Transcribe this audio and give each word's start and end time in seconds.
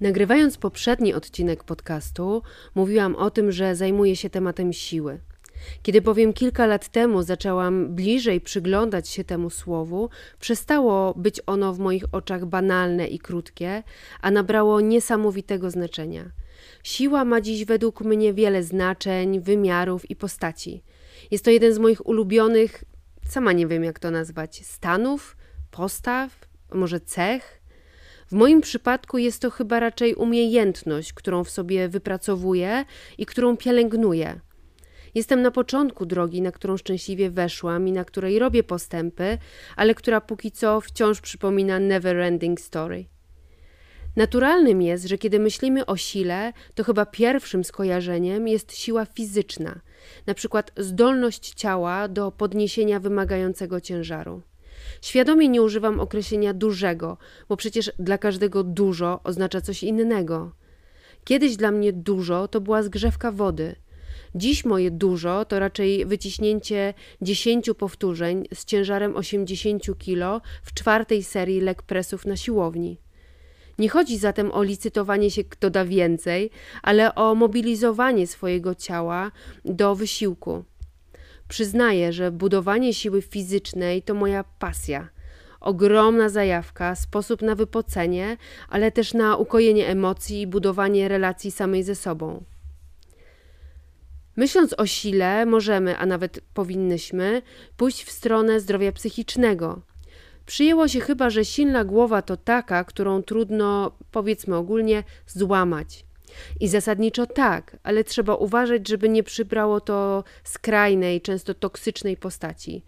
Nagrywając 0.00 0.56
poprzedni 0.56 1.14
odcinek 1.14 1.64
podcastu, 1.64 2.42
mówiłam 2.74 3.16
o 3.16 3.30
tym, 3.30 3.52
że 3.52 3.76
zajmuję 3.76 4.16
się 4.16 4.30
tematem 4.30 4.72
siły. 4.72 5.20
Kiedy 5.82 6.00
bowiem 6.00 6.32
kilka 6.32 6.66
lat 6.66 6.88
temu 6.88 7.22
zaczęłam 7.22 7.94
bliżej 7.94 8.40
przyglądać 8.40 9.08
się 9.08 9.24
temu 9.24 9.50
słowu, 9.50 10.10
przestało 10.40 11.14
być 11.14 11.40
ono 11.46 11.72
w 11.72 11.78
moich 11.78 12.04
oczach 12.12 12.46
banalne 12.46 13.06
i 13.06 13.18
krótkie, 13.18 13.82
a 14.20 14.30
nabrało 14.30 14.80
niesamowitego 14.80 15.70
znaczenia. 15.70 16.30
Siła 16.82 17.24
ma 17.24 17.40
dziś 17.40 17.64
według 17.64 18.00
mnie 18.00 18.34
wiele 18.34 18.62
znaczeń, 18.62 19.40
wymiarów 19.40 20.10
i 20.10 20.16
postaci. 20.16 20.82
Jest 21.30 21.44
to 21.44 21.50
jeden 21.50 21.74
z 21.74 21.78
moich 21.78 22.06
ulubionych, 22.06 22.84
sama 23.28 23.52
nie 23.52 23.66
wiem 23.66 23.84
jak 23.84 23.98
to 23.98 24.10
nazwać, 24.10 24.66
stanów, 24.66 25.36
postaw, 25.70 26.48
może 26.72 27.00
cech 27.00 27.58
w 28.28 28.32
moim 28.32 28.60
przypadku 28.60 29.18
jest 29.18 29.42
to 29.42 29.50
chyba 29.50 29.80
raczej 29.80 30.14
umiejętność, 30.14 31.12
którą 31.12 31.44
w 31.44 31.50
sobie 31.50 31.88
wypracowuję 31.88 32.84
i 33.18 33.26
którą 33.26 33.56
pielęgnuję. 33.56 34.40
Jestem 35.14 35.42
na 35.42 35.50
początku 35.50 36.06
drogi, 36.06 36.42
na 36.42 36.52
którą 36.52 36.76
szczęśliwie 36.76 37.30
weszłam 37.30 37.88
i 37.88 37.92
na 37.92 38.04
której 38.04 38.38
robię 38.38 38.62
postępy, 38.62 39.38
ale 39.76 39.94
która 39.94 40.20
póki 40.20 40.52
co 40.52 40.80
wciąż 40.80 41.20
przypomina 41.20 41.78
never 41.78 42.16
ending 42.16 42.60
story. 42.60 43.04
Naturalnym 44.16 44.82
jest, 44.82 45.04
że 45.04 45.18
kiedy 45.18 45.38
myślimy 45.38 45.86
o 45.86 45.96
sile, 45.96 46.52
to 46.74 46.84
chyba 46.84 47.06
pierwszym 47.06 47.64
skojarzeniem 47.64 48.48
jest 48.48 48.76
siła 48.76 49.04
fizyczna, 49.04 49.80
na 50.26 50.34
przykład 50.34 50.72
zdolność 50.76 51.54
ciała 51.54 52.08
do 52.08 52.32
podniesienia 52.32 53.00
wymagającego 53.00 53.80
ciężaru. 53.80 54.42
Świadomie 55.02 55.48
nie 55.48 55.62
używam 55.62 56.00
określenia 56.00 56.54
dużego, 56.54 57.18
bo 57.48 57.56
przecież 57.56 57.92
dla 57.98 58.18
każdego 58.18 58.64
dużo 58.64 59.20
oznacza 59.24 59.60
coś 59.60 59.82
innego. 59.82 60.52
Kiedyś 61.24 61.56
dla 61.56 61.70
mnie 61.70 61.92
dużo 61.92 62.48
to 62.48 62.60
była 62.60 62.82
zgrzewka 62.82 63.32
wody. 63.32 63.76
Dziś 64.34 64.64
moje 64.64 64.90
dużo 64.90 65.44
to 65.44 65.58
raczej 65.58 66.06
wyciśnięcie 66.06 66.94
10 67.22 67.70
powtórzeń 67.78 68.44
z 68.54 68.64
ciężarem 68.64 69.16
80 69.16 69.98
kg 69.98 70.40
w 70.62 70.74
czwartej 70.74 71.22
serii 71.22 71.60
leg 71.60 71.82
presów 71.82 72.26
na 72.26 72.36
siłowni. 72.36 72.98
Nie 73.78 73.88
chodzi 73.88 74.18
zatem 74.18 74.52
o 74.52 74.62
licytowanie 74.62 75.30
się, 75.30 75.44
kto 75.44 75.70
da 75.70 75.84
więcej, 75.84 76.50
ale 76.82 77.14
o 77.14 77.34
mobilizowanie 77.34 78.26
swojego 78.26 78.74
ciała 78.74 79.30
do 79.64 79.94
wysiłku. 79.94 80.64
Przyznaję, 81.48 82.12
że 82.12 82.30
budowanie 82.32 82.94
siły 82.94 83.22
fizycznej 83.22 84.02
to 84.02 84.14
moja 84.14 84.44
pasja. 84.58 85.08
Ogromna 85.60 86.28
zajawka, 86.28 86.94
sposób 86.94 87.42
na 87.42 87.54
wypocenie, 87.54 88.36
ale 88.68 88.92
też 88.92 89.14
na 89.14 89.36
ukojenie 89.36 89.88
emocji 89.88 90.40
i 90.40 90.46
budowanie 90.46 91.08
relacji 91.08 91.50
samej 91.50 91.82
ze 91.82 91.94
sobą. 91.94 92.44
Myśląc 94.36 94.74
o 94.78 94.86
sile, 94.86 95.46
możemy, 95.46 95.98
a 95.98 96.06
nawet 96.06 96.40
powinnyśmy, 96.54 97.42
pójść 97.76 98.04
w 98.04 98.10
stronę 98.10 98.60
zdrowia 98.60 98.92
psychicznego. 98.92 99.80
Przyjęło 100.46 100.88
się 100.88 101.00
chyba, 101.00 101.30
że 101.30 101.44
silna 101.44 101.84
głowa 101.84 102.22
to 102.22 102.36
taka, 102.36 102.84
którą 102.84 103.22
trudno, 103.22 103.92
powiedzmy 104.12 104.56
ogólnie, 104.56 105.04
złamać. 105.26 106.07
I 106.60 106.68
zasadniczo 106.68 107.26
tak, 107.26 107.76
ale 107.82 108.04
trzeba 108.04 108.34
uważać, 108.34 108.88
żeby 108.88 109.08
nie 109.08 109.22
przybrało 109.22 109.80
to 109.80 110.24
skrajnej, 110.44 111.20
często 111.20 111.54
toksycznej 111.54 112.16
postaci. 112.16 112.84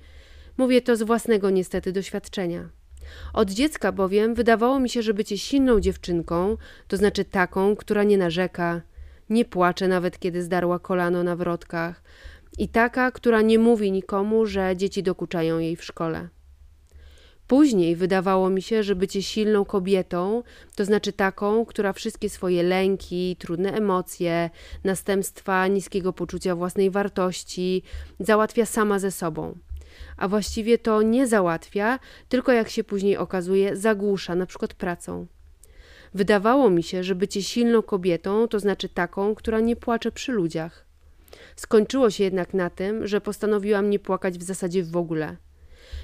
Mówię 0.58 0.82
to 0.82 0.96
z 0.96 1.02
własnego 1.02 1.50
niestety 1.50 1.92
doświadczenia. 1.92 2.68
Od 3.32 3.50
dziecka 3.50 3.92
bowiem 3.92 4.34
wydawało 4.34 4.80
mi 4.80 4.88
się, 4.88 5.02
że 5.02 5.14
bycie 5.14 5.38
silną 5.38 5.80
dziewczynką, 5.80 6.56
to 6.88 6.96
znaczy 6.96 7.24
taką, 7.24 7.76
która 7.76 8.04
nie 8.04 8.18
narzeka, 8.18 8.82
nie 9.30 9.44
płacze 9.44 9.88
nawet 9.88 10.18
kiedy 10.18 10.42
zdarła 10.42 10.78
kolano 10.78 11.22
na 11.22 11.36
wrotkach 11.36 12.02
i 12.58 12.68
taka, 12.68 13.10
która 13.10 13.42
nie 13.42 13.58
mówi 13.58 13.92
nikomu, 13.92 14.46
że 14.46 14.76
dzieci 14.76 15.02
dokuczają 15.02 15.58
jej 15.58 15.76
w 15.76 15.84
szkole. 15.84 16.28
Później 17.50 17.96
wydawało 17.96 18.50
mi 18.50 18.62
się, 18.62 18.82
że 18.82 18.96
bycie 18.96 19.22
silną 19.22 19.64
kobietą, 19.64 20.42
to 20.74 20.84
znaczy 20.84 21.12
taką, 21.12 21.64
która 21.64 21.92
wszystkie 21.92 22.30
swoje 22.30 22.62
lęki, 22.62 23.36
trudne 23.38 23.72
emocje, 23.72 24.50
następstwa 24.84 25.66
niskiego 25.66 26.12
poczucia 26.12 26.54
własnej 26.54 26.90
wartości 26.90 27.82
załatwia 28.20 28.66
sama 28.66 28.98
ze 28.98 29.10
sobą. 29.10 29.58
A 30.16 30.28
właściwie 30.28 30.78
to 30.78 31.02
nie 31.02 31.26
załatwia, 31.26 31.98
tylko 32.28 32.52
jak 32.52 32.68
się 32.68 32.84
później 32.84 33.16
okazuje, 33.16 33.76
zagłusza, 33.76 34.34
na 34.34 34.46
przykład 34.46 34.74
pracą. 34.74 35.26
Wydawało 36.14 36.70
mi 36.70 36.82
się, 36.82 37.04
że 37.04 37.14
bycie 37.14 37.42
silną 37.42 37.82
kobietą 37.82 38.48
to 38.48 38.60
znaczy 38.60 38.88
taką, 38.88 39.34
która 39.34 39.60
nie 39.60 39.76
płacze 39.76 40.12
przy 40.12 40.32
ludziach. 40.32 40.86
Skończyło 41.56 42.10
się 42.10 42.24
jednak 42.24 42.54
na 42.54 42.70
tym, 42.70 43.06
że 43.06 43.20
postanowiłam 43.20 43.90
nie 43.90 43.98
płakać 43.98 44.38
w 44.38 44.42
zasadzie 44.42 44.84
w 44.84 44.96
ogóle. 44.96 45.36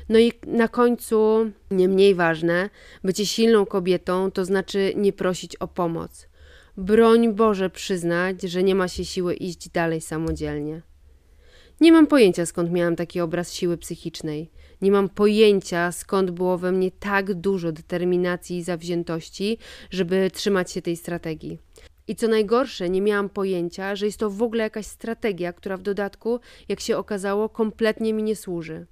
No 0.08 0.18
i 0.18 0.32
na 0.46 0.68
końcu, 0.68 1.50
nie 1.70 1.88
mniej 1.88 2.14
ważne, 2.14 2.70
bycie 3.04 3.26
silną 3.26 3.66
kobietą 3.66 4.30
to 4.30 4.44
znaczy 4.44 4.92
nie 4.96 5.12
prosić 5.12 5.56
o 5.56 5.68
pomoc. 5.68 6.28
Broń 6.76 7.34
Boże 7.34 7.70
przyznać, 7.70 8.42
że 8.42 8.62
nie 8.62 8.74
ma 8.74 8.88
się 8.88 9.04
siły 9.04 9.34
iść 9.34 9.68
dalej 9.68 10.00
samodzielnie. 10.00 10.82
Nie 11.80 11.92
mam 11.92 12.06
pojęcia 12.06 12.46
skąd 12.46 12.72
miałam 12.72 12.96
taki 12.96 13.20
obraz 13.20 13.52
siły 13.52 13.76
psychicznej. 13.76 14.50
Nie 14.82 14.90
mam 14.90 15.08
pojęcia 15.08 15.92
skąd 15.92 16.30
było 16.30 16.58
we 16.58 16.72
mnie 16.72 16.90
tak 16.90 17.34
dużo 17.34 17.72
determinacji 17.72 18.56
i 18.56 18.62
zawziętości, 18.62 19.58
żeby 19.90 20.30
trzymać 20.30 20.72
się 20.72 20.82
tej 20.82 20.96
strategii. 20.96 21.58
I 22.08 22.16
co 22.16 22.28
najgorsze, 22.28 22.90
nie 22.90 23.00
miałam 23.00 23.28
pojęcia, 23.28 23.96
że 23.96 24.06
jest 24.06 24.18
to 24.18 24.30
w 24.30 24.42
ogóle 24.42 24.62
jakaś 24.62 24.86
strategia, 24.86 25.52
która 25.52 25.76
w 25.76 25.82
dodatku, 25.82 26.40
jak 26.68 26.80
się 26.80 26.96
okazało, 26.96 27.48
kompletnie 27.48 28.12
mi 28.12 28.22
nie 28.22 28.36
służy. 28.36 28.86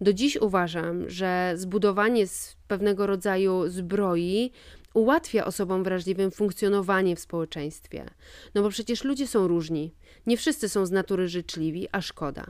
Do 0.00 0.12
dziś 0.12 0.36
uważam, 0.36 1.10
że 1.10 1.52
zbudowanie 1.56 2.24
pewnego 2.68 3.06
rodzaju 3.06 3.68
zbroi 3.68 4.50
ułatwia 4.94 5.44
osobom 5.44 5.84
wrażliwym 5.84 6.30
funkcjonowanie 6.30 7.16
w 7.16 7.20
społeczeństwie. 7.20 8.04
No 8.54 8.62
bo 8.62 8.68
przecież 8.68 9.04
ludzie 9.04 9.26
są 9.26 9.48
różni. 9.48 9.94
Nie 10.26 10.36
wszyscy 10.36 10.68
są 10.68 10.86
z 10.86 10.90
natury 10.90 11.28
życzliwi, 11.28 11.88
a 11.92 12.00
szkoda. 12.00 12.46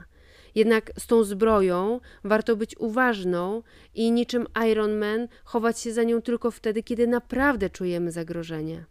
Jednak 0.55 0.91
z 0.99 1.07
tą 1.07 1.23
zbroją 1.23 1.99
warto 2.23 2.55
być 2.55 2.77
uważną 2.77 3.63
i 3.93 4.11
niczym 4.11 4.47
Iron 4.71 4.97
Man 4.97 5.27
chować 5.43 5.79
się 5.79 5.93
za 5.93 6.03
nią 6.03 6.21
tylko 6.21 6.51
wtedy, 6.51 6.83
kiedy 6.83 7.07
naprawdę 7.07 7.69
czujemy 7.69 8.11
zagrożenie. 8.11 8.85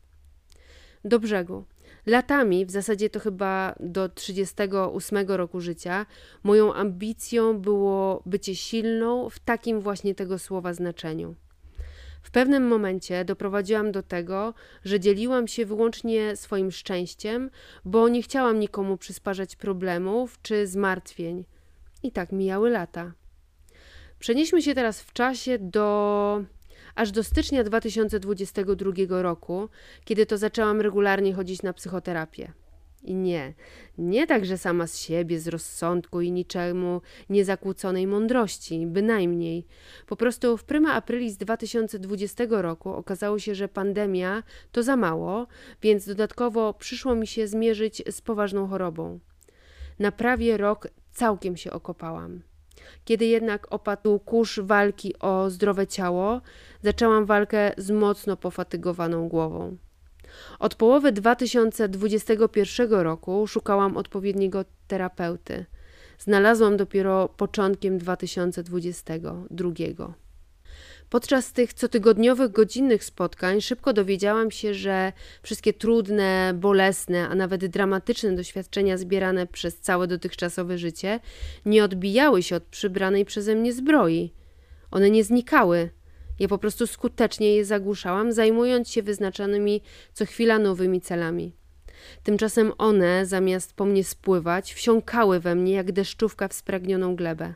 Do 1.05 1.19
brzegu. 1.21 1.65
Latami, 2.07 2.67
w 2.67 2.71
zasadzie 2.71 3.11
to 3.11 3.21
chyba 3.21 3.75
do 3.81 4.09
38 4.09 5.29
roku 5.29 5.61
życia, 5.61 6.07
moją 6.43 6.75
ambicją 6.75 7.59
było 7.59 8.23
bycie 8.27 8.57
silną 8.57 9.31
w 9.31 9.39
takim 9.39 9.81
właśnie 9.81 10.15
tego 10.15 10.39
słowa 10.39 10.75
znaczeniu. 10.75 11.35
W 12.23 12.31
pewnym 12.31 12.69
momencie 12.69 13.25
doprowadziłam 13.25 13.93
do 13.93 14.03
tego, 14.03 14.55
że 14.85 15.01
dzieliłam 15.01 15.49
się 15.49 15.67
wyłącznie 15.67 16.37
swoim 16.37 16.71
szczęściem, 16.71 17.51
bo 17.85 18.09
nie 18.09 18.23
chciałam 18.23 18.61
nikomu 18.61 18.97
przysparzać 18.97 19.57
problemów 19.57 20.39
czy 20.43 20.67
zmartwień. 20.67 21.45
I 22.03 22.13
tak 22.13 22.33
mijały 22.33 22.71
lata. 22.71 23.13
Przenieśmy 24.19 24.63
się 24.63 24.75
teraz 24.75 25.01
w 25.01 25.13
czasie 25.13 25.59
do 25.59 26.45
aż 27.01 27.11
do 27.11 27.25
stycznia 27.25 27.65
2022 27.65 29.23
roku, 29.23 29.69
kiedy 30.05 30.27
to 30.27 30.39
zaczęłam 30.39 30.81
regularnie 30.81 31.35
chodzić 31.35 31.63
na 31.63 31.73
psychoterapię. 31.73 32.53
I 33.03 33.15
nie, 33.15 33.55
nie 33.99 34.27
także 34.27 34.59
sama 34.59 34.87
z 34.87 34.99
siebie, 34.99 35.41
z 35.41 35.49
rozsądku 35.49 36.21
i 36.21 36.33
niczemu 36.33 37.01
niezakłóconej 37.31 38.07
mądrości, 38.07 38.87
bynajmniej. 38.87 39.67
Po 40.07 40.17
prostu 40.17 40.57
w 40.57 40.65
prima 40.65 40.95
aprilis 40.95 41.37
2020 41.37 42.45
roku 42.49 42.91
okazało 42.93 43.39
się, 43.39 43.55
że 43.55 43.69
pandemia 43.69 44.43
to 44.73 44.83
za 44.83 44.97
mało, 44.97 45.47
więc 45.83 46.07
dodatkowo 46.07 46.75
przyszło 46.75 47.15
mi 47.15 47.27
się 47.27 47.49
zmierzyć 47.49 48.03
z 48.11 48.21
poważną 48.21 48.67
chorobą. 48.67 49.19
Na 49.99 50.13
prawie 50.13 50.57
rok 50.57 50.89
całkiem 51.13 51.57
się 51.57 51.71
okopałam. 51.71 52.50
Kiedy 53.05 53.27
jednak 53.27 53.67
opadł 53.73 54.19
kurz 54.19 54.61
walki 54.61 55.19
o 55.19 55.51
zdrowe 55.51 55.87
ciało, 55.87 56.41
zaczęłam 56.83 57.27
walkę 57.27 57.73
z 57.77 57.91
mocno 57.91 58.37
pofatygowaną 58.37 59.29
głową. 59.29 59.77
Od 60.59 60.75
połowy 60.75 61.13
2021 61.13 62.93
roku 62.93 63.47
szukałam 63.47 63.97
odpowiedniego 63.97 64.65
terapeuty. 64.89 65.67
Znalazłam 66.19 66.77
dopiero 66.77 67.29
początkiem 67.29 67.99
2022. 67.99 69.71
Podczas 71.11 71.53
tych 71.53 71.75
cotygodniowych, 71.75 72.53
godzinnych 72.53 73.05
spotkań 73.05 73.61
szybko 73.61 73.93
dowiedziałam 73.93 74.51
się, 74.51 74.75
że 74.75 75.13
wszystkie 75.43 75.73
trudne, 75.73 76.53
bolesne, 76.55 77.29
a 77.29 77.35
nawet 77.35 77.67
dramatyczne 77.67 78.33
doświadczenia 78.33 78.99
zbierane 78.99 79.47
przez 79.47 79.79
całe 79.79 80.07
dotychczasowe 80.07 80.79
życie 80.79 81.21
nie 81.67 81.85
odbijały 81.85 82.43
się 82.43 82.57
od 82.57 82.63
przybranej 82.63 83.25
przeze 83.25 83.55
mnie 83.55 83.73
zbroi. 83.73 84.33
One 84.91 85.11
nie 85.11 85.25
znikały. 85.25 85.91
Ja 86.39 86.49
po 86.49 86.59
prostu 86.59 86.87
skutecznie 86.87 87.57
je 87.57 87.65
zagłuszałam, 87.65 88.33
zajmując 88.33 88.91
się 88.91 89.03
wyznaczonymi 89.03 89.83
co 90.13 90.27
chwila 90.27 90.59
nowymi 90.59 91.01
celami. 91.01 91.60
Tymczasem 92.23 92.73
one, 92.79 93.27
zamiast 93.27 93.73
po 93.73 93.85
mnie 93.85 94.05
spływać, 94.05 94.75
wsiąkały 94.75 95.41
we 95.41 95.55
mnie 95.55 95.73
jak 95.73 95.93
deszczówka 95.93 96.49
w 96.49 96.53
spragnioną 96.53 97.17
glebę. 97.17 97.55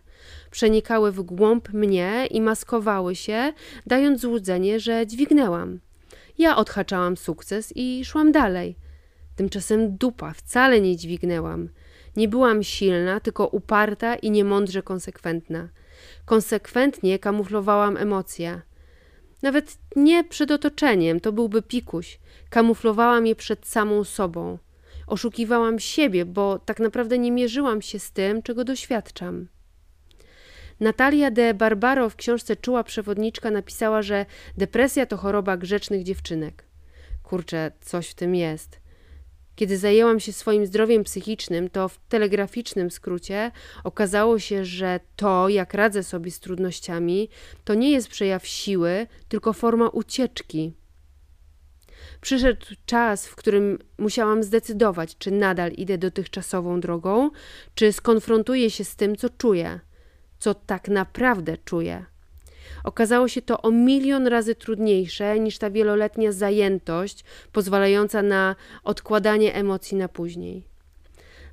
Przenikały 0.50 1.12
w 1.12 1.22
głąb 1.22 1.72
mnie 1.72 2.26
i 2.30 2.40
maskowały 2.40 3.16
się, 3.16 3.52
dając 3.86 4.20
złudzenie, 4.20 4.80
że 4.80 5.06
dźwignęłam. 5.06 5.80
Ja 6.38 6.56
odhaczałam 6.56 7.16
sukces 7.16 7.72
i 7.76 8.04
szłam 8.04 8.32
dalej. 8.32 8.76
Tymczasem 9.36 9.96
dupa, 9.96 10.32
wcale 10.32 10.80
nie 10.80 10.96
dźwignęłam. 10.96 11.68
Nie 12.16 12.28
byłam 12.28 12.62
silna, 12.62 13.20
tylko 13.20 13.46
uparta 13.46 14.14
i 14.16 14.30
niemądrze 14.30 14.82
konsekwentna. 14.82 15.68
Konsekwentnie 16.24 17.18
kamuflowałam 17.18 17.96
emocje. 17.96 18.60
Nawet 19.44 19.78
nie 19.96 20.24
przed 20.24 20.50
otoczeniem, 20.50 21.20
to 21.20 21.32
byłby 21.32 21.62
pikuś. 21.62 22.18
Kamuflowałam 22.50 23.26
je 23.26 23.36
przed 23.36 23.66
samą 23.66 24.04
sobą. 24.04 24.58
Oszukiwałam 25.06 25.78
siebie, 25.78 26.24
bo 26.24 26.58
tak 26.58 26.80
naprawdę 26.80 27.18
nie 27.18 27.32
mierzyłam 27.32 27.82
się 27.82 27.98
z 27.98 28.12
tym, 28.12 28.42
czego 28.42 28.64
doświadczam. 28.64 29.48
Natalia 30.80 31.30
de 31.30 31.54
Barbaro 31.54 32.10
w 32.10 32.16
książce 32.16 32.56
Czuła 32.56 32.84
Przewodniczka 32.84 33.50
napisała, 33.50 34.02
że 34.02 34.26
depresja 34.58 35.06
to 35.06 35.16
choroba 35.16 35.56
grzecznych 35.56 36.02
dziewczynek. 36.02 36.64
Kurczę, 37.22 37.72
coś 37.80 38.08
w 38.08 38.14
tym 38.14 38.34
jest. 38.34 38.80
Kiedy 39.56 39.78
zajęłam 39.78 40.20
się 40.20 40.32
swoim 40.32 40.66
zdrowiem 40.66 41.04
psychicznym, 41.04 41.70
to 41.70 41.88
w 41.88 41.98
telegraficznym 42.08 42.90
skrócie 42.90 43.50
okazało 43.84 44.38
się, 44.38 44.64
że 44.64 45.00
to, 45.16 45.48
jak 45.48 45.74
radzę 45.74 46.02
sobie 46.02 46.30
z 46.30 46.40
trudnościami, 46.40 47.28
to 47.64 47.74
nie 47.74 47.90
jest 47.90 48.08
przejaw 48.08 48.46
siły, 48.46 49.06
tylko 49.28 49.52
forma 49.52 49.88
ucieczki. 49.88 50.72
Przyszedł 52.20 52.66
czas, 52.86 53.26
w 53.26 53.36
którym 53.36 53.78
musiałam 53.98 54.42
zdecydować, 54.42 55.18
czy 55.18 55.30
nadal 55.30 55.72
idę 55.72 55.98
dotychczasową 55.98 56.80
drogą, 56.80 57.30
czy 57.74 57.92
skonfrontuję 57.92 58.70
się 58.70 58.84
z 58.84 58.96
tym, 58.96 59.16
co 59.16 59.30
czuję, 59.30 59.80
co 60.38 60.54
tak 60.54 60.88
naprawdę 60.88 61.56
czuję. 61.64 62.13
Okazało 62.84 63.28
się 63.28 63.42
to 63.42 63.62
o 63.62 63.70
milion 63.70 64.26
razy 64.26 64.54
trudniejsze 64.54 65.38
niż 65.40 65.58
ta 65.58 65.70
wieloletnia 65.70 66.32
zajętość 66.32 67.24
pozwalająca 67.52 68.22
na 68.22 68.56
odkładanie 68.84 69.54
emocji 69.54 69.96
na 69.96 70.08
później. 70.08 70.62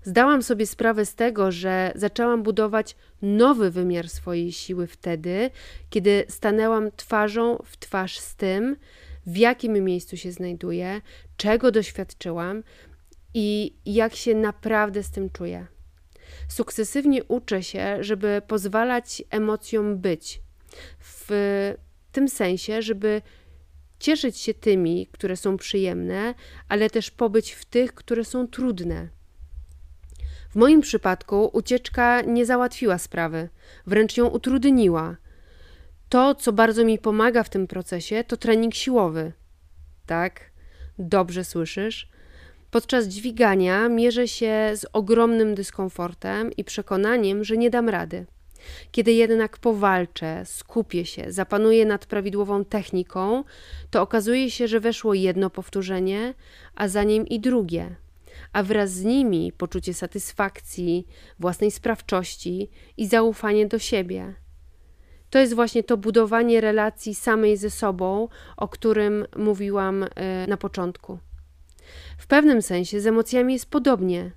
Zdałam 0.04 0.44
sobie 0.44 0.68
sprawę 0.68 1.06
z 1.06 1.16
tego, 1.16 1.51
że 1.51 1.92
zaczęłam 1.95 2.44
budować 2.44 2.95
nowy 3.22 3.72
wymiar 3.72 4.10
swojej 4.10 4.51
siły 4.51 4.88
wtedy, 4.88 5.50
kiedy 5.89 6.25
stanęłam 6.30 6.92
twarzą 6.95 7.57
w 7.66 7.77
twarz 7.77 8.19
z 8.19 8.36
tym, 8.36 8.75
w 9.25 9.38
jakim 9.38 9.74
miejscu 9.74 10.18
się 10.18 10.31
znajduję, 10.31 11.01
czego 11.38 11.72
doświadczyłam 11.72 12.63
i 13.34 13.74
jak 13.86 14.16
się 14.16 14.36
naprawdę 14.36 15.04
z 15.04 15.12
tym 15.12 15.30
czuję. 15.30 15.68
Sukcesywnie 16.48 17.24
uczę 17.24 17.63
się, 17.63 17.98
żeby 18.00 18.42
pozwalać 18.48 19.24
emocjom 19.30 19.98
być, 19.98 20.42
w 21.00 21.75
tym 22.12 22.29
sensie, 22.29 22.81
żeby 22.81 23.21
cieszyć 24.00 24.38
się 24.38 24.53
tymi, 24.53 25.07
które 25.12 25.38
są 25.38 25.57
przyjemne, 25.57 26.33
ale 26.69 26.89
też 26.89 27.12
pobyć 27.12 27.51
w 27.51 27.65
tych, 27.65 27.94
które 27.94 28.25
są 28.25 28.47
trudne. 28.47 29.07
W 30.50 30.56
moim 30.56 30.81
przypadku 30.81 31.50
ucieczka 31.53 32.21
nie 32.21 32.45
załatwiła 32.45 32.97
sprawy, 32.97 33.50
wręcz 33.88 34.18
ją 34.18 34.27
utrudniła. 34.27 35.18
To, 36.09 36.35
co 36.35 36.53
bardzo 36.53 36.85
mi 36.85 37.00
pomaga 37.00 37.44
w 37.44 37.50
tym 37.50 37.67
procesie, 37.67 38.24
to 38.24 38.38
trening 38.38 38.75
siłowy. 38.75 39.31
Tak, 40.06 40.51
dobrze 41.00 41.44
słyszysz. 41.44 42.09
Podczas 42.71 43.07
dźwigania 43.07 43.89
mierzę 43.89 44.27
się 44.27 44.71
z 44.75 44.85
ogromnym 44.94 45.56
dyskomfortem 45.56 46.51
i 46.51 46.63
przekonaniem, 46.63 47.44
że 47.44 47.57
nie 47.57 47.69
dam 47.69 47.89
rady. 47.89 48.25
Kiedy 48.92 49.13
jednak 49.13 49.58
powalczę, 49.58 50.46
skupię 50.46 51.06
się, 51.06 51.31
zapanuję 51.31 51.86
nad 51.86 52.06
prawidłową 52.06 52.66
techniką, 52.66 53.44
to 53.90 54.02
okazuje 54.02 54.52
się, 54.52 54.68
że 54.68 54.80
weszło 54.80 55.13
jedno 55.13 55.50
powtórzenie, 55.50 56.34
a 56.75 56.88
za 56.88 57.04
nim 57.04 57.28
i 57.28 57.40
drugie, 57.40 57.96
a 58.54 58.63
wraz 58.63 58.92
z 58.92 59.04
nimi 59.04 59.52
poczucie 59.52 59.94
satysfakcji, 59.94 61.08
własnej 61.40 61.72
sprawczości 61.72 62.69
i 62.98 63.08
zaufanie 63.08 63.68
do 63.68 63.80
siebie. 63.80 64.36
To 65.30 65.40
jest 65.40 65.54
właśnie 65.54 65.84
to 65.84 65.98
budowanie 65.98 66.62
relacji 66.62 67.16
samej 67.16 67.58
ze 67.58 67.69
sobą, 67.69 68.28
o 68.58 68.68
którym 68.68 69.25
mówiłam 69.36 70.04
e, 70.04 70.48
na 70.48 70.58
początku. 70.58 71.19
W 72.18 72.28
pewnym 72.28 72.62
sensie 72.62 73.02
z 73.02 73.08
emocjami 73.08 73.54
jest 73.54 73.69
podobnie. 73.69 74.31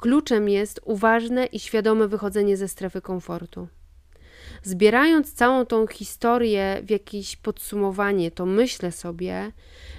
Kluczem 0.00 0.48
jest 0.48 0.80
uważne 0.84 1.46
i 1.46 1.58
świadome 1.58 2.08
wychodzenie 2.08 2.56
ze 2.56 2.68
strefy 2.68 3.00
komfortu. 3.00 3.68
Zbierając 4.62 5.32
całą 5.32 5.66
tą 5.66 5.86
historię 5.86 6.80
w 6.84 6.90
jakieś 6.90 7.36
podsumowanie, 7.36 8.30
to 8.30 8.46
myślę 8.46 8.92
sobie, 8.92 9.52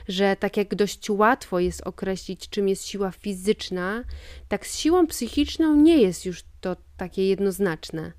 że 0.07 0.35
tak 0.35 0.57
jak 0.57 0.75
dość 0.75 1.09
łatwo 1.09 1.59
jest 1.59 1.81
określić, 1.81 2.49
czym 2.49 2.67
jest 2.67 2.85
siła 2.85 3.11
fizyczna, 3.11 4.03
tak 4.47 4.67
z 4.67 4.77
siłą 4.77 5.07
psychiczną 5.07 5.75
nie 5.75 6.01
jest 6.01 6.25
już 6.25 6.43
to 6.61 6.75
takie 6.97 7.27
jednoznaczne. 7.27 8.11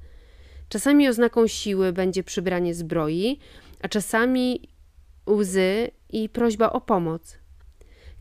Czasami 0.69 1.09
oznaką 1.09 1.47
siły 1.47 1.93
będzie 1.93 2.25
przybranie 2.25 2.75
zbroi, 2.75 3.39
a 3.83 3.89
czasami 3.89 4.69
łzy 5.31 5.91
i 6.11 6.29
prośba 6.29 6.73
o 6.73 6.81
pomoc. 6.81 7.39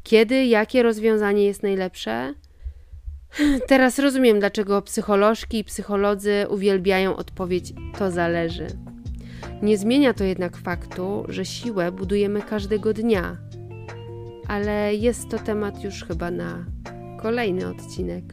Kiedy, 0.03 0.45
jakie 0.45 0.83
rozwiązanie 0.83 1.45
jest 1.45 1.63
najlepsze? 1.63 2.33
Teraz 3.67 3.99
rozumiem, 3.99 4.39
dlaczego 4.39 4.81
psycholożki 4.81 5.59
i 5.59 5.63
psycholodzy 5.63 6.45
uwielbiają 6.49 7.15
odpowiedź 7.15 7.73
to 7.97 8.11
zależy. 8.11 8.67
Nie 9.61 9.77
zmienia 9.77 10.13
to 10.13 10.23
jednak 10.23 10.57
faktu, 10.57 11.23
że 11.29 11.45
siłę 11.45 11.91
budujemy 11.91 12.41
każdego 12.41 12.93
dnia. 12.93 13.37
Ale 14.47 14.95
jest 14.95 15.29
to 15.29 15.39
temat 15.39 15.83
już 15.83 16.03
chyba 16.03 16.31
na 16.31 16.65
kolejny 17.21 17.67
odcinek. 17.67 18.23